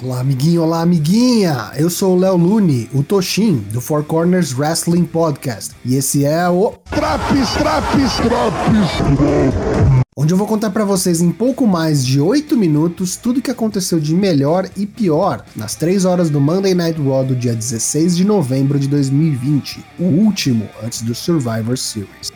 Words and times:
Olá, 0.00 0.20
amiguinho, 0.20 0.62
olá, 0.62 0.80
amiguinha! 0.80 1.70
Eu 1.76 1.90
sou 1.90 2.16
o 2.16 2.18
Léo 2.18 2.34
Lune, 2.34 2.88
o 2.94 3.02
Toshin, 3.02 3.58
do 3.70 3.78
Four 3.78 4.04
Corners 4.04 4.58
Wrestling 4.58 5.04
Podcast. 5.04 5.74
E 5.84 5.96
esse 5.96 6.24
é 6.24 6.48
o. 6.48 6.72
Traps, 6.88 7.50
traps, 7.50 8.16
traps! 8.16 10.02
Onde 10.16 10.32
eu 10.32 10.38
vou 10.38 10.46
contar 10.46 10.70
para 10.70 10.86
vocês 10.86 11.20
em 11.20 11.30
pouco 11.30 11.66
mais 11.66 12.02
de 12.06 12.18
8 12.18 12.56
minutos 12.56 13.16
tudo 13.16 13.36
o 13.36 13.42
que 13.42 13.50
aconteceu 13.50 14.00
de 14.00 14.14
melhor 14.14 14.66
e 14.78 14.86
pior 14.86 15.44
nas 15.54 15.74
3 15.74 16.06
horas 16.06 16.30
do 16.30 16.40
Monday 16.40 16.74
Night 16.74 16.98
Raw 16.98 17.22
do 17.22 17.36
dia 17.36 17.54
16 17.54 18.16
de 18.16 18.24
novembro 18.24 18.78
de 18.78 18.88
2020, 18.88 19.84
o 19.98 20.04
último 20.04 20.70
antes 20.82 21.02
do 21.02 21.14
Survivor 21.14 21.76
Series. 21.76 22.32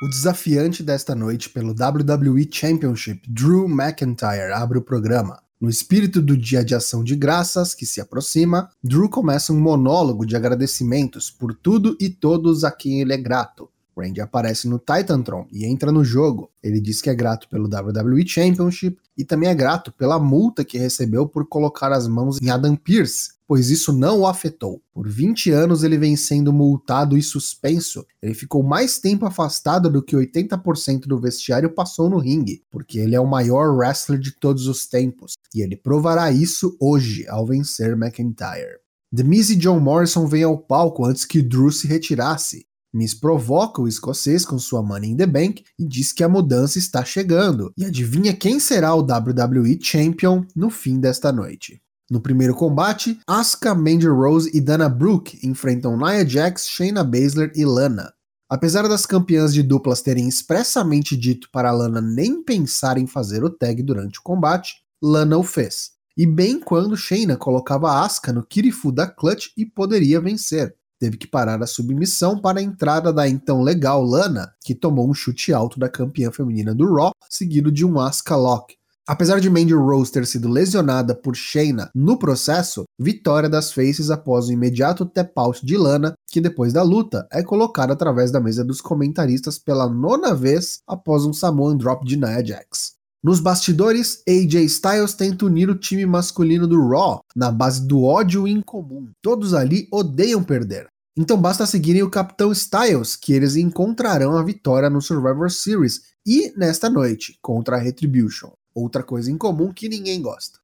O 0.00 0.06
desafiante 0.06 0.80
desta 0.80 1.12
noite 1.12 1.50
pelo 1.50 1.72
WWE 1.72 2.48
Championship, 2.48 3.20
Drew 3.28 3.68
McIntyre, 3.68 4.52
abre 4.52 4.78
o 4.78 4.82
programa. 4.82 5.42
No 5.60 5.68
espírito 5.68 6.22
do 6.22 6.36
dia 6.36 6.64
de 6.64 6.72
ação 6.72 7.02
de 7.02 7.16
graças 7.16 7.74
que 7.74 7.84
se 7.84 8.00
aproxima, 8.00 8.70
Drew 8.80 9.10
começa 9.10 9.52
um 9.52 9.58
monólogo 9.60 10.24
de 10.24 10.36
agradecimentos 10.36 11.32
por 11.32 11.52
tudo 11.52 11.96
e 12.00 12.08
todos 12.08 12.62
a 12.62 12.70
quem 12.70 13.00
ele 13.00 13.12
é 13.12 13.16
grato. 13.16 13.68
Randy 14.00 14.20
aparece 14.20 14.68
no 14.68 14.78
Titantron 14.78 15.46
e 15.52 15.66
entra 15.66 15.90
no 15.90 16.04
jogo. 16.04 16.50
Ele 16.62 16.80
diz 16.80 17.00
que 17.00 17.10
é 17.10 17.14
grato 17.14 17.48
pelo 17.48 17.68
WWE 17.68 18.26
Championship 18.26 18.98
e 19.16 19.24
também 19.24 19.48
é 19.48 19.54
grato 19.54 19.92
pela 19.92 20.18
multa 20.18 20.64
que 20.64 20.78
recebeu 20.78 21.26
por 21.26 21.46
colocar 21.46 21.92
as 21.92 22.06
mãos 22.06 22.40
em 22.40 22.50
Adam 22.50 22.76
Pearce, 22.76 23.30
pois 23.46 23.70
isso 23.70 23.92
não 23.92 24.20
o 24.20 24.26
afetou. 24.26 24.80
Por 24.92 25.08
20 25.08 25.50
anos 25.50 25.82
ele 25.82 25.98
vem 25.98 26.14
sendo 26.16 26.52
multado 26.52 27.16
e 27.16 27.22
suspenso. 27.22 28.06
Ele 28.22 28.34
ficou 28.34 28.62
mais 28.62 28.98
tempo 28.98 29.26
afastado 29.26 29.90
do 29.90 30.02
que 30.02 30.14
80% 30.14 31.06
do 31.06 31.18
vestiário 31.18 31.74
passou 31.74 32.08
no 32.08 32.18
ringue, 32.18 32.62
porque 32.70 32.98
ele 32.98 33.14
é 33.14 33.20
o 33.20 33.26
maior 33.26 33.74
wrestler 33.76 34.20
de 34.20 34.32
todos 34.32 34.66
os 34.66 34.86
tempos, 34.86 35.32
e 35.54 35.62
ele 35.62 35.76
provará 35.76 36.30
isso 36.30 36.76
hoje 36.78 37.26
ao 37.28 37.46
vencer 37.46 37.92
McIntyre. 37.92 38.78
The 39.14 39.22
Miz 39.22 39.48
e 39.48 39.56
John 39.56 39.80
Morrison 39.80 40.26
vêm 40.26 40.42
ao 40.42 40.58
palco 40.58 41.06
antes 41.06 41.24
que 41.24 41.40
Drew 41.40 41.70
se 41.70 41.86
retirasse. 41.86 42.66
Miz 42.92 43.12
provoca 43.12 43.82
o 43.82 43.88
escocês 43.88 44.46
com 44.46 44.58
sua 44.58 44.82
Money 44.82 45.10
in 45.10 45.16
the 45.16 45.26
Bank 45.26 45.62
e 45.78 45.86
diz 45.86 46.12
que 46.12 46.24
a 46.24 46.28
mudança 46.28 46.78
está 46.78 47.04
chegando. 47.04 47.70
E 47.76 47.84
adivinha 47.84 48.34
quem 48.34 48.58
será 48.58 48.94
o 48.94 49.00
WWE 49.00 49.78
Champion 49.80 50.44
no 50.56 50.70
fim 50.70 50.98
desta 50.98 51.30
noite? 51.30 51.80
No 52.10 52.22
primeiro 52.22 52.54
combate, 52.54 53.20
Asuka, 53.26 53.74
Mandy 53.74 54.08
Rose 54.08 54.50
e 54.54 54.60
Dana 54.62 54.88
Brooke 54.88 55.38
enfrentam 55.46 55.98
Nia 55.98 56.26
Jax, 56.26 56.66
Shayna 56.66 57.04
Baszler 57.04 57.52
e 57.54 57.66
Lana. 57.66 58.10
Apesar 58.48 58.88
das 58.88 59.04
campeãs 59.04 59.52
de 59.52 59.62
duplas 59.62 60.00
terem 60.00 60.26
expressamente 60.26 61.14
dito 61.14 61.50
para 61.52 61.70
Lana 61.70 62.00
nem 62.00 62.42
pensar 62.42 62.96
em 62.96 63.06
fazer 63.06 63.44
o 63.44 63.50
tag 63.50 63.82
durante 63.82 64.20
o 64.20 64.22
combate, 64.22 64.76
Lana 65.02 65.36
o 65.36 65.42
fez. 65.42 65.90
E 66.16 66.26
bem 66.26 66.58
quando 66.58 66.96
Shayna 66.96 67.36
colocava 67.36 68.02
Asuka 68.02 68.32
no 68.32 68.42
Kirifu 68.42 68.90
da 68.90 69.06
Clutch 69.06 69.48
e 69.54 69.66
poderia 69.66 70.18
vencer. 70.18 70.77
Teve 70.98 71.16
que 71.16 71.26
parar 71.26 71.62
a 71.62 71.66
submissão 71.66 72.40
para 72.40 72.60
a 72.60 72.62
entrada 72.62 73.12
da 73.12 73.28
então 73.28 73.62
legal 73.62 74.02
Lana, 74.02 74.52
que 74.64 74.74
tomou 74.74 75.08
um 75.08 75.14
chute 75.14 75.52
alto 75.52 75.78
da 75.78 75.88
campeã 75.88 76.30
feminina 76.32 76.74
do 76.74 76.92
Raw, 76.92 77.12
seguido 77.30 77.70
de 77.70 77.84
um 77.84 78.00
Asuka 78.00 78.36
Lock, 78.36 78.78
Apesar 79.08 79.40
de 79.40 79.48
Mandy 79.48 79.72
Rose 79.72 80.12
ter 80.12 80.26
sido 80.26 80.50
lesionada 80.50 81.14
por 81.14 81.34
Shayna 81.34 81.90
no 81.94 82.18
processo, 82.18 82.84
vitória 82.98 83.48
das 83.48 83.72
Faces 83.72 84.10
após 84.10 84.48
o 84.48 84.52
imediato 84.52 85.06
tap-out 85.06 85.64
de 85.64 85.78
Lana, 85.78 86.12
que 86.30 86.42
depois 86.42 86.74
da 86.74 86.82
luta 86.82 87.26
é 87.32 87.42
colocada 87.42 87.94
através 87.94 88.30
da 88.30 88.38
mesa 88.38 88.62
dos 88.62 88.82
comentaristas 88.82 89.58
pela 89.58 89.88
nona 89.88 90.34
vez 90.34 90.80
após 90.86 91.24
um 91.24 91.32
Samoan 91.32 91.78
Drop 91.78 92.04
de 92.04 92.18
Nia 92.18 92.44
Jax. 92.44 92.97
Nos 93.22 93.40
bastidores, 93.40 94.22
AJ 94.28 94.64
Styles 94.64 95.14
tenta 95.14 95.46
unir 95.46 95.68
o 95.68 95.78
time 95.78 96.06
masculino 96.06 96.66
do 96.66 96.88
Raw 96.88 97.20
na 97.34 97.50
base 97.50 97.86
do 97.86 98.02
ódio 98.02 98.46
incomum. 98.46 99.10
Todos 99.20 99.54
ali 99.54 99.88
odeiam 99.92 100.42
perder. 100.42 100.86
Então 101.16 101.36
basta 101.36 101.66
seguirem 101.66 102.02
o 102.02 102.10
Capitão 102.10 102.52
Styles, 102.52 103.16
que 103.16 103.32
eles 103.32 103.56
encontrarão 103.56 104.36
a 104.36 104.42
vitória 104.44 104.88
no 104.88 105.02
Survivor 105.02 105.50
Series 105.50 106.02
e 106.24 106.52
nesta 106.56 106.88
noite 106.88 107.36
contra 107.42 107.76
a 107.76 107.80
Retribution 107.80 108.52
outra 108.78 109.02
coisa 109.02 109.30
em 109.30 109.36
comum 109.36 109.72
que 109.72 109.88
ninguém 109.88 110.22
gosta. 110.22 110.58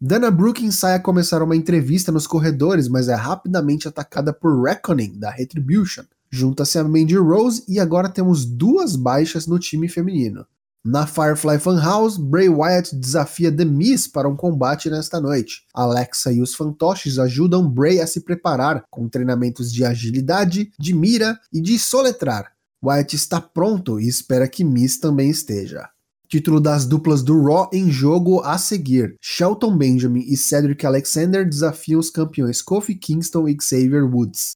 Dana 0.00 0.30
Brooke 0.30 0.64
ensaia 0.64 1.00
começar 1.00 1.42
uma 1.42 1.56
entrevista 1.56 2.12
nos 2.12 2.26
corredores, 2.26 2.88
mas 2.88 3.08
é 3.08 3.14
rapidamente 3.14 3.88
atacada 3.88 4.32
por 4.32 4.62
Reckoning, 4.62 5.18
da 5.18 5.30
Retribution. 5.30 6.04
Junta-se 6.30 6.78
a 6.78 6.84
Mandy 6.84 7.16
Rose 7.16 7.64
e 7.68 7.80
agora 7.80 8.08
temos 8.08 8.44
duas 8.44 8.94
baixas 8.94 9.46
no 9.46 9.58
time 9.58 9.88
feminino. 9.88 10.46
Na 10.90 11.06
Firefly 11.06 11.58
Funhouse, 11.58 12.18
Bray 12.18 12.48
Wyatt 12.48 12.96
desafia 12.96 13.54
The 13.54 13.66
Miz 13.66 14.08
para 14.08 14.26
um 14.26 14.34
combate 14.34 14.88
nesta 14.88 15.20
noite. 15.20 15.66
Alexa 15.74 16.32
e 16.32 16.40
os 16.40 16.54
fantoches 16.54 17.18
ajudam 17.18 17.68
Bray 17.68 18.00
a 18.00 18.06
se 18.06 18.22
preparar 18.22 18.82
com 18.90 19.06
treinamentos 19.06 19.70
de 19.70 19.84
agilidade, 19.84 20.72
de 20.80 20.94
mira 20.94 21.38
e 21.52 21.60
de 21.60 21.78
soletrar. 21.78 22.52
Wyatt 22.82 23.14
está 23.14 23.38
pronto 23.38 24.00
e 24.00 24.08
espera 24.08 24.48
que 24.48 24.64
Miz 24.64 24.98
também 24.98 25.28
esteja. 25.28 25.90
Título 26.26 26.58
das 26.58 26.86
duplas 26.86 27.22
do 27.22 27.38
Raw 27.38 27.68
em 27.70 27.90
jogo 27.90 28.40
a 28.40 28.56
seguir. 28.56 29.14
Shelton 29.20 29.76
Benjamin 29.76 30.24
e 30.26 30.38
Cedric 30.38 30.86
Alexander 30.86 31.46
desafiam 31.46 32.00
os 32.00 32.08
campeões 32.08 32.62
Kofi 32.62 32.94
Kingston 32.94 33.46
e 33.46 33.54
Xavier 33.60 34.06
Woods. 34.06 34.52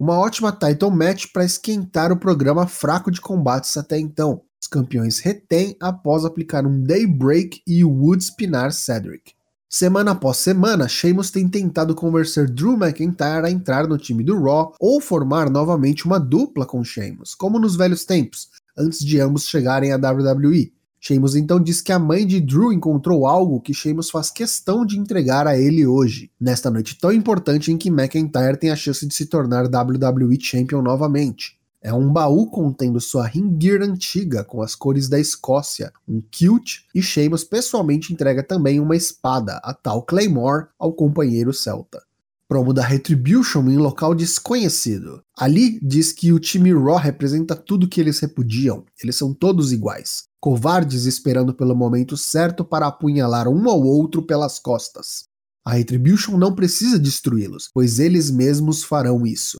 Uma 0.00 0.18
ótima 0.18 0.50
title 0.50 0.90
match 0.90 1.26
para 1.32 1.44
esquentar 1.44 2.10
o 2.10 2.18
programa 2.18 2.66
fraco 2.66 3.08
de 3.08 3.20
combates 3.20 3.76
até 3.76 3.96
então. 3.96 4.42
Os 4.66 4.68
campeões 4.68 5.20
retêm 5.20 5.76
após 5.78 6.24
aplicar 6.24 6.66
um 6.66 6.82
Daybreak 6.82 7.62
e 7.64 7.84
Woods 7.84 8.30
pinar 8.30 8.72
Cedric. 8.72 9.32
Semana 9.70 10.10
após 10.10 10.38
semana, 10.38 10.88
Sheamus 10.88 11.30
tem 11.30 11.48
tentado 11.48 11.94
convencer 11.94 12.50
Drew 12.50 12.76
McIntyre 12.76 13.46
a 13.46 13.50
entrar 13.50 13.86
no 13.86 13.96
time 13.96 14.24
do 14.24 14.42
Raw 14.42 14.74
ou 14.80 15.00
formar 15.00 15.48
novamente 15.48 16.04
uma 16.04 16.18
dupla 16.18 16.66
com 16.66 16.82
Sheamus, 16.82 17.32
como 17.32 17.60
nos 17.60 17.76
velhos 17.76 18.04
tempos, 18.04 18.48
antes 18.76 18.98
de 19.04 19.20
ambos 19.20 19.46
chegarem 19.46 19.92
à 19.92 19.96
WWE. 19.96 20.72
Sheamus 20.98 21.36
então 21.36 21.60
diz 21.60 21.80
que 21.80 21.92
a 21.92 21.98
mãe 22.00 22.26
de 22.26 22.40
Drew 22.40 22.72
encontrou 22.72 23.24
algo 23.24 23.60
que 23.60 23.72
Sheamus 23.72 24.10
faz 24.10 24.32
questão 24.32 24.84
de 24.84 24.98
entregar 24.98 25.46
a 25.46 25.56
ele 25.56 25.86
hoje, 25.86 26.28
nesta 26.40 26.72
noite 26.72 26.98
tão 26.98 27.12
importante 27.12 27.70
em 27.70 27.78
que 27.78 27.88
McIntyre 27.88 28.56
tem 28.56 28.70
a 28.70 28.76
chance 28.76 29.06
de 29.06 29.14
se 29.14 29.26
tornar 29.26 29.66
WWE 29.66 30.36
Champion 30.40 30.82
novamente. 30.82 31.56
É 31.86 31.94
um 31.94 32.12
baú 32.12 32.50
contendo 32.50 33.00
sua 33.00 33.28
ring 33.28 33.56
gear 33.62 33.80
antiga 33.80 34.42
com 34.42 34.60
as 34.60 34.74
cores 34.74 35.08
da 35.08 35.20
Escócia, 35.20 35.92
um 36.08 36.20
kilt 36.20 36.80
e 36.92 37.00
Sheamus 37.00 37.44
pessoalmente 37.44 38.12
entrega 38.12 38.42
também 38.42 38.80
uma 38.80 38.96
espada, 38.96 39.60
a 39.62 39.72
tal 39.72 40.02
Claymore, 40.02 40.66
ao 40.76 40.92
companheiro 40.92 41.52
celta. 41.52 42.02
Promo 42.48 42.72
da 42.72 42.82
Retribution 42.82 43.70
em 43.70 43.76
local 43.76 44.16
desconhecido. 44.16 45.22
Ali 45.38 45.78
diz 45.80 46.12
que 46.12 46.32
o 46.32 46.40
time 46.40 46.72
Raw 46.72 46.96
representa 46.96 47.54
tudo 47.54 47.88
que 47.88 48.00
eles 48.00 48.18
repudiam, 48.18 48.84
eles 49.00 49.14
são 49.14 49.32
todos 49.32 49.70
iguais 49.70 50.24
covardes 50.46 51.06
esperando 51.06 51.52
pelo 51.52 51.74
momento 51.74 52.16
certo 52.16 52.64
para 52.64 52.86
apunhalar 52.86 53.48
um 53.48 53.68
ao 53.68 53.82
outro 53.82 54.22
pelas 54.22 54.60
costas. 54.60 55.24
A 55.64 55.72
Retribution 55.72 56.36
não 56.36 56.54
precisa 56.54 57.00
destruí-los, 57.00 57.68
pois 57.74 57.98
eles 57.98 58.30
mesmos 58.30 58.84
farão 58.84 59.26
isso. 59.26 59.56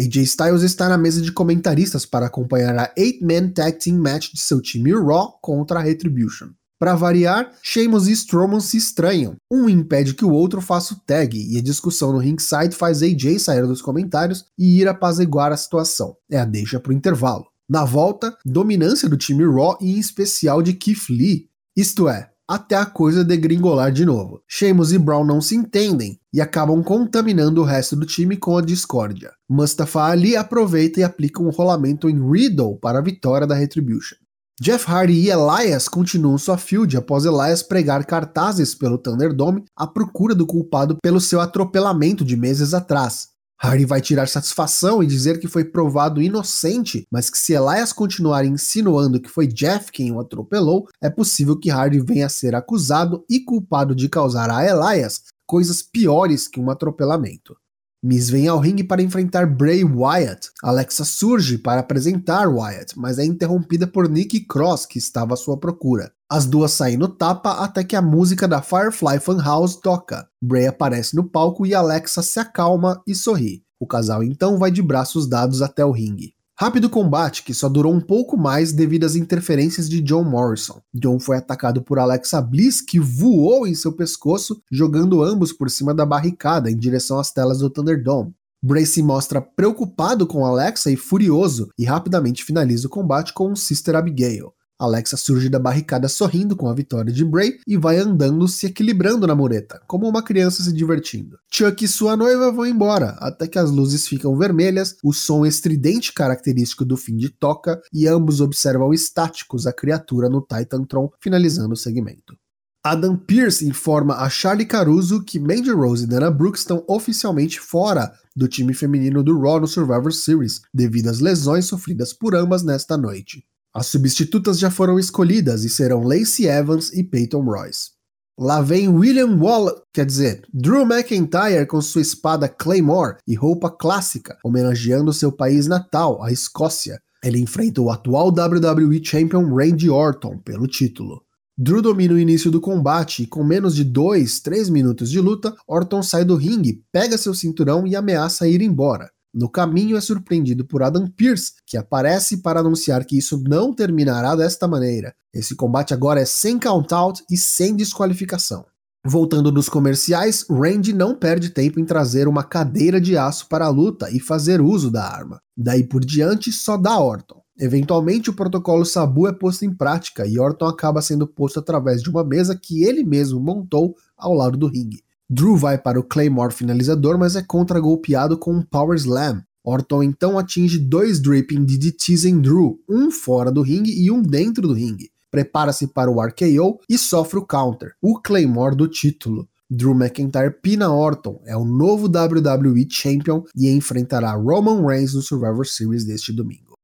AJ 0.00 0.16
Styles 0.22 0.62
está 0.62 0.88
na 0.88 0.96
mesa 0.96 1.20
de 1.20 1.30
comentaristas 1.30 2.06
para 2.06 2.26
acompanhar 2.26 2.76
a 2.78 2.94
8-Man 2.98 3.50
Tag 3.50 3.78
Team 3.78 3.98
Match 3.98 4.32
de 4.32 4.40
seu 4.40 4.60
time 4.60 4.92
Raw 4.92 5.38
contra 5.42 5.80
a 5.80 5.82
Retribution. 5.82 6.48
Para 6.82 6.96
variar, 6.96 7.52
Sheamus 7.62 8.08
e 8.08 8.12
Strowman 8.12 8.58
se 8.58 8.76
estranham. 8.76 9.36
Um 9.48 9.68
impede 9.68 10.14
que 10.14 10.24
o 10.24 10.32
outro 10.32 10.60
faça 10.60 10.94
o 10.94 10.96
tag, 11.06 11.38
e 11.38 11.56
a 11.56 11.62
discussão 11.62 12.12
no 12.12 12.18
ringside 12.18 12.74
faz 12.74 13.02
AJ 13.02 13.38
sair 13.38 13.64
dos 13.66 13.80
comentários 13.80 14.46
e 14.58 14.80
ir 14.80 14.88
apaziguar 14.88 15.52
a 15.52 15.56
situação. 15.56 16.16
É 16.28 16.40
a 16.40 16.44
deixa 16.44 16.80
para 16.80 16.90
o 16.90 16.92
intervalo. 16.92 17.44
Na 17.70 17.84
volta, 17.84 18.36
dominância 18.44 19.08
do 19.08 19.16
time 19.16 19.44
Raw 19.44 19.78
e 19.80 19.94
em 19.94 20.00
especial 20.00 20.60
de 20.60 20.72
Keith 20.72 21.08
Lee. 21.08 21.48
Isto 21.76 22.08
é, 22.08 22.31
até 22.52 22.76
a 22.76 22.84
coisa 22.84 23.24
degringolar 23.24 23.90
de 23.90 24.04
novo. 24.04 24.42
Sheamus 24.46 24.92
e 24.92 24.98
Brown 24.98 25.24
não 25.24 25.40
se 25.40 25.56
entendem 25.56 26.20
e 26.30 26.38
acabam 26.38 26.82
contaminando 26.82 27.62
o 27.62 27.64
resto 27.64 27.96
do 27.96 28.04
time 28.04 28.36
com 28.36 28.58
a 28.58 28.60
discórdia. 28.60 29.32
Mustafa 29.48 30.02
Ali 30.02 30.36
aproveita 30.36 31.00
e 31.00 31.02
aplica 31.02 31.42
um 31.42 31.48
rolamento 31.48 32.10
em 32.10 32.30
Riddle 32.30 32.76
para 32.76 32.98
a 32.98 33.02
vitória 33.02 33.46
da 33.46 33.54
Retribution. 33.54 34.16
Jeff 34.60 34.84
Hardy 34.86 35.14
e 35.14 35.30
Elias 35.30 35.88
continuam 35.88 36.36
sua 36.36 36.58
field 36.58 36.94
após 36.94 37.24
Elias 37.24 37.62
pregar 37.62 38.04
cartazes 38.04 38.74
pelo 38.74 38.98
Thunderdome 38.98 39.64
à 39.74 39.86
procura 39.86 40.34
do 40.34 40.46
culpado 40.46 40.98
pelo 41.02 41.22
seu 41.22 41.40
atropelamento 41.40 42.22
de 42.22 42.36
meses 42.36 42.74
atrás, 42.74 43.28
Hardy 43.62 43.84
vai 43.84 44.00
tirar 44.00 44.26
satisfação 44.26 45.00
e 45.00 45.06
dizer 45.06 45.38
que 45.38 45.46
foi 45.46 45.64
provado 45.64 46.20
inocente, 46.20 47.06
mas 47.08 47.30
que 47.30 47.38
se 47.38 47.52
Elias 47.52 47.92
continuar 47.92 48.44
insinuando 48.44 49.20
que 49.20 49.28
foi 49.28 49.46
Jeff 49.46 49.92
quem 49.92 50.10
o 50.10 50.18
atropelou, 50.18 50.88
é 51.00 51.08
possível 51.08 51.56
que 51.56 51.70
Hardy 51.70 52.00
venha 52.00 52.26
a 52.26 52.28
ser 52.28 52.56
acusado 52.56 53.24
e 53.30 53.38
culpado 53.38 53.94
de 53.94 54.08
causar 54.08 54.50
a 54.50 54.66
Elias 54.66 55.22
coisas 55.46 55.80
piores 55.80 56.48
que 56.48 56.58
um 56.58 56.70
atropelamento. 56.70 57.56
Miz 58.04 58.28
vem 58.28 58.48
ao 58.48 58.58
ringue 58.58 58.82
para 58.82 59.00
enfrentar 59.00 59.46
Bray 59.46 59.84
Wyatt. 59.84 60.50
Alexa 60.60 61.04
surge 61.04 61.56
para 61.56 61.82
apresentar 61.82 62.48
Wyatt, 62.48 62.98
mas 62.98 63.16
é 63.16 63.24
interrompida 63.24 63.86
por 63.86 64.08
Nikki 64.08 64.40
Cross, 64.40 64.86
que 64.86 64.98
estava 64.98 65.34
à 65.34 65.36
sua 65.36 65.56
procura. 65.56 66.12
As 66.32 66.46
duas 66.46 66.72
saem 66.72 66.96
no 66.96 67.08
tapa 67.08 67.62
até 67.62 67.84
que 67.84 67.94
a 67.94 68.00
música 68.00 68.48
da 68.48 68.62
Firefly 68.62 69.20
Funhouse 69.20 69.78
toca. 69.82 70.26
Bray 70.42 70.66
aparece 70.66 71.14
no 71.14 71.24
palco 71.24 71.66
e 71.66 71.74
Alexa 71.74 72.22
se 72.22 72.40
acalma 72.40 73.02
e 73.06 73.14
sorri. 73.14 73.62
O 73.78 73.86
casal 73.86 74.24
então 74.24 74.56
vai 74.56 74.70
de 74.70 74.80
braços 74.80 75.28
dados 75.28 75.60
até 75.60 75.84
o 75.84 75.90
ringue. 75.90 76.32
Rápido 76.58 76.88
combate 76.88 77.44
que 77.44 77.52
só 77.52 77.68
durou 77.68 77.92
um 77.92 78.00
pouco 78.00 78.34
mais 78.34 78.72
devido 78.72 79.04
às 79.04 79.14
interferências 79.14 79.90
de 79.90 80.00
John 80.00 80.24
Morrison. 80.24 80.80
John 80.94 81.20
foi 81.20 81.36
atacado 81.36 81.82
por 81.82 81.98
Alexa 81.98 82.40
Bliss, 82.40 82.80
que 82.80 82.98
voou 82.98 83.66
em 83.66 83.74
seu 83.74 83.92
pescoço, 83.92 84.58
jogando 84.72 85.22
ambos 85.22 85.52
por 85.52 85.68
cima 85.68 85.92
da 85.92 86.06
barricada 86.06 86.70
em 86.70 86.78
direção 86.78 87.18
às 87.18 87.30
telas 87.30 87.58
do 87.58 87.68
Thunderdome. 87.68 88.32
Bray 88.64 88.86
se 88.86 89.02
mostra 89.02 89.42
preocupado 89.42 90.26
com 90.26 90.46
Alexa 90.46 90.90
e 90.90 90.96
furioso, 90.96 91.68
e 91.78 91.84
rapidamente 91.84 92.42
finaliza 92.42 92.86
o 92.86 92.90
combate 92.90 93.34
com 93.34 93.54
Sister 93.54 93.96
Abigail. 93.96 94.54
Alexa 94.82 95.16
surge 95.16 95.48
da 95.48 95.58
barricada 95.58 96.08
sorrindo 96.08 96.56
com 96.56 96.68
a 96.68 96.74
vitória 96.74 97.12
de 97.12 97.24
Bray 97.24 97.58
e 97.66 97.76
vai 97.76 97.98
andando 97.98 98.48
se 98.48 98.66
equilibrando 98.66 99.26
na 99.26 99.34
mureta, 99.34 99.80
como 99.86 100.08
uma 100.08 100.22
criança 100.22 100.62
se 100.62 100.72
divertindo. 100.72 101.38
Chuck 101.50 101.84
e 101.84 101.88
sua 101.88 102.16
noiva 102.16 102.50
vão 102.50 102.66
embora, 102.66 103.16
até 103.20 103.46
que 103.46 103.58
as 103.58 103.70
luzes 103.70 104.08
ficam 104.08 104.36
vermelhas, 104.36 104.96
o 105.04 105.12
som 105.12 105.46
estridente 105.46 106.12
característico 106.12 106.84
do 106.84 106.96
fim 106.96 107.16
de 107.16 107.28
toca 107.28 107.80
e 107.92 108.08
ambos 108.08 108.40
observam 108.40 108.92
estáticos 108.92 109.66
a 109.66 109.72
criatura 109.72 110.28
no 110.28 110.40
Titantron, 110.40 111.10
finalizando 111.20 111.74
o 111.74 111.76
segmento. 111.76 112.36
Adam 112.84 113.16
Pearce 113.16 113.64
informa 113.64 114.16
a 114.16 114.28
Charlie 114.28 114.66
Caruso 114.66 115.22
que 115.22 115.38
Mandy 115.38 115.70
Rose 115.70 116.02
e 116.02 116.06
Dana 116.08 116.32
Brooks 116.32 116.62
estão 116.62 116.84
oficialmente 116.88 117.60
fora 117.60 118.12
do 118.34 118.48
time 118.48 118.74
feminino 118.74 119.22
do 119.22 119.38
Raw 119.38 119.60
no 119.60 119.68
Survivor 119.68 120.12
Series, 120.12 120.62
devido 120.74 121.08
às 121.08 121.20
lesões 121.20 121.66
sofridas 121.66 122.12
por 122.12 122.34
ambas 122.34 122.64
nesta 122.64 122.96
noite. 122.96 123.44
As 123.74 123.86
substitutas 123.86 124.58
já 124.58 124.70
foram 124.70 124.98
escolhidas 124.98 125.64
e 125.64 125.68
serão 125.70 126.02
Lacey 126.02 126.46
Evans 126.46 126.92
e 126.92 127.02
Peyton 127.02 127.42
Royce. 127.42 127.90
Lá 128.38 128.60
vem 128.60 128.88
William 128.88 129.38
Wallace, 129.38 129.82
quer 129.92 130.04
dizer, 130.04 130.42
Drew 130.52 130.82
McIntyre 130.82 131.66
com 131.66 131.80
sua 131.80 132.02
espada 132.02 132.48
Claymore 132.48 133.16
e 133.26 133.34
roupa 133.34 133.70
clássica, 133.70 134.36
homenageando 134.44 135.12
seu 135.12 135.30
país 135.30 135.66
natal, 135.66 136.22
a 136.22 136.30
Escócia. 136.30 136.98
Ele 137.24 137.38
enfrenta 137.38 137.80
o 137.80 137.90
atual 137.90 138.28
WWE 138.28 139.02
Champion 139.02 139.54
Randy 139.54 139.88
Orton 139.88 140.38
pelo 140.38 140.66
título. 140.66 141.22
Drew 141.56 141.80
domina 141.80 142.14
o 142.14 142.18
início 142.18 142.50
do 142.50 142.60
combate 142.60 143.22
e 143.22 143.26
com 143.26 143.44
menos 143.44 143.76
de 143.76 143.84
2, 143.84 144.40
3 144.40 144.68
minutos 144.70 145.10
de 145.10 145.20
luta, 145.20 145.54
Orton 145.68 146.02
sai 146.02 146.24
do 146.24 146.34
ringue, 146.34 146.82
pega 146.90 147.16
seu 147.16 147.34
cinturão 147.34 147.86
e 147.86 147.94
ameaça 147.94 148.48
ir 148.48 148.60
embora. 148.60 149.10
No 149.34 149.48
caminho 149.48 149.96
é 149.96 150.00
surpreendido 150.00 150.64
por 150.64 150.82
Adam 150.82 151.06
Pearce, 151.06 151.52
que 151.66 151.76
aparece 151.76 152.42
para 152.42 152.60
anunciar 152.60 153.04
que 153.04 153.16
isso 153.16 153.42
não 153.46 153.74
terminará 153.74 154.36
desta 154.36 154.68
maneira. 154.68 155.14
Esse 155.32 155.54
combate 155.54 155.94
agora 155.94 156.20
é 156.20 156.24
sem 156.26 156.58
count-out 156.58 157.24
e 157.30 157.36
sem 157.38 157.74
desqualificação. 157.74 158.66
Voltando 159.04 159.50
dos 159.50 159.68
comerciais, 159.68 160.46
Randy 160.48 160.92
não 160.92 161.14
perde 161.14 161.50
tempo 161.50 161.80
em 161.80 161.84
trazer 161.84 162.28
uma 162.28 162.44
cadeira 162.44 163.00
de 163.00 163.16
aço 163.16 163.48
para 163.48 163.64
a 163.64 163.70
luta 163.70 164.10
e 164.10 164.20
fazer 164.20 164.60
uso 164.60 164.90
da 164.90 165.04
arma. 165.04 165.40
Daí 165.56 165.82
por 165.82 166.04
diante, 166.04 166.52
só 166.52 166.76
dá 166.76 167.00
Orton. 167.00 167.42
Eventualmente, 167.58 168.30
o 168.30 168.34
protocolo 168.34 168.84
Sabu 168.84 169.26
é 169.26 169.32
posto 169.32 169.64
em 169.64 169.74
prática 169.74 170.26
e 170.26 170.38
Orton 170.38 170.66
acaba 170.66 171.02
sendo 171.02 171.26
posto 171.26 171.58
através 171.58 172.02
de 172.02 172.10
uma 172.10 172.22
mesa 172.22 172.56
que 172.56 172.84
ele 172.84 173.02
mesmo 173.02 173.40
montou 173.40 173.96
ao 174.16 174.34
lado 174.34 174.56
do 174.56 174.68
ringue. 174.68 175.02
Drew 175.34 175.56
vai 175.56 175.78
para 175.78 175.98
o 175.98 176.02
Claymore 176.02 176.52
finalizador, 176.52 177.18
mas 177.18 177.36
é 177.36 177.42
contra-golpeado 177.42 178.36
com 178.36 178.52
um 178.52 178.62
Power 178.62 178.94
Slam. 178.98 179.42
Orton 179.64 180.02
então 180.02 180.38
atinge 180.38 180.78
dois 180.78 181.18
Dripping 181.22 181.64
DDTs 181.64 182.28
em 182.28 182.38
Drew, 182.38 182.78
um 182.86 183.10
fora 183.10 183.50
do 183.50 183.62
ringue 183.62 183.98
e 183.98 184.10
um 184.10 184.20
dentro 184.20 184.68
do 184.68 184.74
ringue. 184.74 185.10
Prepara-se 185.30 185.86
para 185.86 186.10
o 186.10 186.20
RKO 186.20 186.80
e 186.86 186.98
sofre 186.98 187.38
o 187.38 187.46
counter, 187.46 187.94
o 188.02 188.20
Claymore 188.20 188.76
do 188.76 188.86
título. 188.86 189.48
Drew 189.70 189.94
McIntyre 189.94 190.50
pina 190.60 190.92
Orton, 190.92 191.40
é 191.46 191.56
o 191.56 191.64
novo 191.64 192.08
WWE 192.08 192.86
Champion 192.90 193.42
e 193.56 193.70
enfrentará 193.70 194.34
Roman 194.34 194.86
Reigns 194.86 195.14
no 195.14 195.22
Survivor 195.22 195.66
Series 195.66 196.04
deste 196.04 196.30
domingo. 196.30 196.76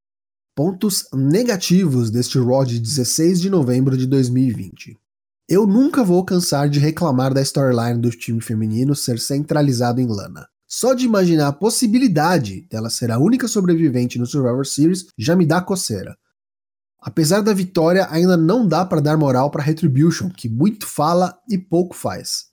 Pontos 0.57 1.07
negativos 1.13 2.11
deste 2.11 2.39
Raw 2.39 2.65
de 2.65 2.81
16 2.81 3.43
de 3.43 3.51
novembro 3.51 3.95
de 3.95 4.07
2020. 4.07 4.97
Eu 5.51 5.67
nunca 5.67 6.05
vou 6.05 6.23
cansar 6.27 6.69
de 6.69 6.79
reclamar 6.79 7.33
da 7.33 7.41
storyline 7.41 7.99
do 7.99 8.11
time 8.11 8.39
feminino 8.39 8.95
ser 8.95 9.19
centralizado 9.19 9.99
em 9.99 10.07
Lana. 10.07 10.47
Só 10.67 10.93
de 10.93 11.07
imaginar 11.07 11.49
a 11.49 11.53
possibilidade 11.55 12.69
dela 12.69 12.91
ser 12.91 13.11
a 13.11 13.19
única 13.19 13.49
sobrevivente 13.49 14.19
no 14.19 14.27
Survivor 14.27 14.67
Series 14.67 15.07
já 15.17 15.35
me 15.35 15.47
dá 15.47 15.63
coceira. 15.63 16.19
Apesar 17.01 17.41
da 17.41 17.55
vitória, 17.55 18.07
ainda 18.11 18.37
não 18.37 18.69
dá 18.69 18.85
para 18.85 19.01
dar 19.01 19.17
moral 19.17 19.51
para 19.51 19.63
Retribution, 19.63 20.29
que 20.29 20.51
muito 20.51 20.87
fala 20.87 21.35
e 21.49 21.57
pouco 21.57 21.97
faz. 21.97 22.49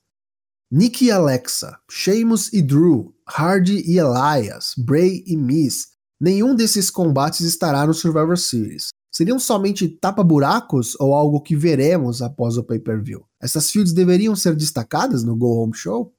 Nikki 0.72 1.08
e 1.08 1.12
Alexa, 1.12 1.78
Sheamus 1.92 2.54
e 2.54 2.62
Drew, 2.62 3.14
Hardy 3.28 3.84
e 3.86 4.00
Elias, 4.00 4.74
Bray 4.78 5.22
e 5.28 5.36
Miz, 5.36 5.88
nenhum 6.18 6.56
desses 6.56 6.90
combates 6.90 7.42
estará 7.42 7.86
no 7.86 7.94
Survivor 7.94 8.38
Series 8.38 8.95
seriam 9.16 9.40
somente 9.40 9.88
tapa-buracos 9.88 10.94
ou 11.00 11.14
algo 11.14 11.40
que 11.40 11.56
veremos 11.56 12.22
após 12.22 12.58
o 12.58 12.64
pay-per-view? 12.64 13.24
Essas 13.42 13.72
fields 13.72 13.94
deveriam 13.94 14.36
ser 14.36 14.54
destacadas 14.58 15.24
no 15.24 15.38
Go 15.38 15.64
Home 15.64 15.74
Show? 15.74 16.14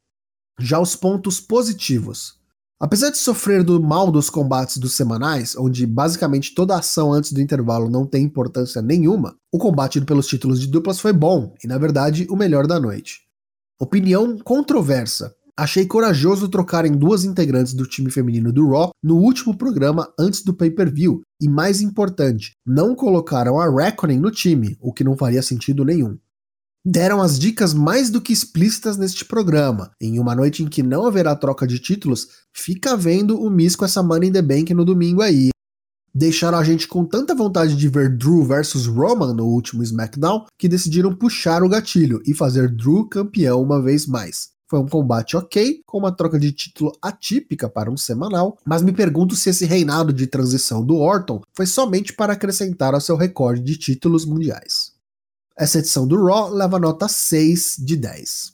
Já 0.58 0.80
os 0.80 0.96
pontos 0.96 1.38
positivos. 1.38 2.40
Apesar 2.80 3.10
de 3.10 3.18
sofrer 3.18 3.62
do 3.62 3.82
mal 3.82 4.10
dos 4.10 4.30
combates 4.30 4.78
dos 4.78 4.94
semanais, 4.94 5.54
onde 5.56 5.86
basicamente 5.86 6.54
toda 6.54 6.78
ação 6.78 7.12
antes 7.12 7.32
do 7.32 7.40
intervalo 7.40 7.90
não 7.90 8.06
tem 8.06 8.24
importância 8.24 8.80
nenhuma, 8.80 9.36
o 9.52 9.58
combate 9.58 10.00
pelos 10.00 10.26
títulos 10.26 10.58
de 10.58 10.66
duplas 10.66 10.98
foi 10.98 11.12
bom 11.12 11.54
e, 11.62 11.66
na 11.66 11.76
verdade, 11.76 12.26
o 12.30 12.36
melhor 12.36 12.66
da 12.66 12.80
noite. 12.80 13.26
Opinião 13.78 14.38
controversa. 14.38 15.35
Achei 15.58 15.86
corajoso 15.86 16.50
trocarem 16.50 16.92
duas 16.92 17.24
integrantes 17.24 17.72
do 17.72 17.86
time 17.86 18.10
feminino 18.10 18.52
do 18.52 18.68
Raw 18.68 18.90
no 19.02 19.16
último 19.16 19.56
programa 19.56 20.06
antes 20.18 20.42
do 20.42 20.52
pay-per-view, 20.52 21.22
e 21.40 21.48
mais 21.48 21.80
importante, 21.80 22.52
não 22.66 22.94
colocaram 22.94 23.58
a 23.58 23.66
Reckoning 23.66 24.18
no 24.18 24.30
time, 24.30 24.76
o 24.78 24.92
que 24.92 25.02
não 25.02 25.16
faria 25.16 25.42
sentido 25.42 25.82
nenhum. 25.82 26.18
Deram 26.84 27.22
as 27.22 27.38
dicas 27.38 27.72
mais 27.72 28.10
do 28.10 28.20
que 28.20 28.34
explícitas 28.34 28.98
neste 28.98 29.24
programa. 29.24 29.90
Em 29.98 30.18
uma 30.18 30.34
noite 30.34 30.62
em 30.62 30.68
que 30.68 30.82
não 30.82 31.06
haverá 31.06 31.34
troca 31.34 31.66
de 31.66 31.78
títulos, 31.78 32.28
fica 32.52 32.94
vendo 32.94 33.40
o 33.40 33.48
Miss 33.48 33.74
com 33.74 33.86
essa 33.86 34.02
Money 34.02 34.28
in 34.28 34.32
the 34.32 34.42
Bank 34.42 34.74
no 34.74 34.84
domingo 34.84 35.22
aí. 35.22 35.48
Deixaram 36.14 36.58
a 36.58 36.64
gente 36.64 36.86
com 36.86 37.04
tanta 37.04 37.34
vontade 37.34 37.74
de 37.74 37.88
ver 37.88 38.14
Drew 38.14 38.44
versus 38.44 38.86
Roman 38.86 39.32
no 39.32 39.46
último 39.46 39.82
SmackDown 39.82 40.44
que 40.58 40.68
decidiram 40.68 41.14
puxar 41.14 41.62
o 41.62 41.68
gatilho 41.68 42.22
e 42.26 42.34
fazer 42.34 42.68
Drew 42.68 43.08
campeão 43.08 43.62
uma 43.62 43.82
vez 43.82 44.06
mais. 44.06 44.55
Foi 44.68 44.80
um 44.80 44.86
combate 44.86 45.36
ok, 45.36 45.82
com 45.86 45.98
uma 45.98 46.10
troca 46.10 46.38
de 46.38 46.50
título 46.50 46.92
atípica 47.00 47.68
para 47.68 47.90
um 47.90 47.96
semanal, 47.96 48.58
mas 48.64 48.82
me 48.82 48.92
pergunto 48.92 49.36
se 49.36 49.48
esse 49.48 49.64
reinado 49.64 50.12
de 50.12 50.26
transição 50.26 50.84
do 50.84 50.96
Orton 50.96 51.40
foi 51.54 51.66
somente 51.66 52.12
para 52.12 52.32
acrescentar 52.32 52.92
ao 52.92 53.00
seu 53.00 53.16
recorde 53.16 53.62
de 53.62 53.78
títulos 53.78 54.24
mundiais. 54.24 54.92
Essa 55.56 55.78
edição 55.78 56.06
do 56.06 56.22
Raw 56.22 56.50
leva 56.52 56.78
nota 56.78 57.08
6 57.08 57.76
de 57.78 57.96
10. 57.96 58.52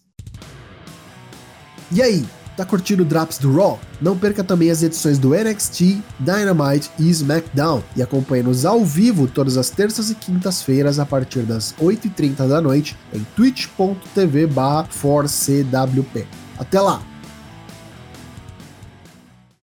E 1.91 2.01
aí, 2.01 2.25
Tá 2.57 2.65
curtindo 2.65 3.03
o 3.03 3.07
Drops 3.07 3.39
do 3.39 3.55
Raw? 3.55 3.79
Não 4.01 4.17
perca 4.17 4.45
também 4.45 4.71
as 4.71 4.83
edições 4.83 5.19
do 5.19 5.31
NXT, 5.31 6.01
Dynamite 6.19 6.91
e 6.99 7.09
SmackDown 7.09 7.83
e 7.97 8.03
acompanhe-nos 8.03 8.67
ao 8.67 8.85
vivo 8.85 9.27
todas 9.27 9.57
as 9.57 9.71
terças 9.71 10.11
e 10.11 10.15
quintas-feiras 10.15 10.99
a 10.99 11.07
partir 11.07 11.43
das 11.43 11.75
8h30 11.81 12.49
da 12.49 12.61
noite 12.61 12.97
em 13.15 13.25
twitch.tv/4cwp. 13.37 16.27
Até 16.59 16.81
lá! 16.81 17.12